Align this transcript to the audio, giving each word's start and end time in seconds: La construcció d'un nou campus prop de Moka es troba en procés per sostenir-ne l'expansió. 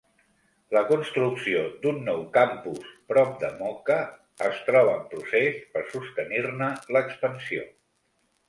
La 0.75 0.81
construcció 0.91 1.59
d'un 1.83 1.99
nou 2.07 2.23
campus 2.39 2.87
prop 3.13 3.35
de 3.45 3.51
Moka 3.59 3.99
es 4.49 4.65
troba 4.71 4.97
en 5.01 5.07
procés 5.15 5.63
per 5.77 5.87
sostenir-ne 5.93 6.75
l'expansió. 6.99 7.73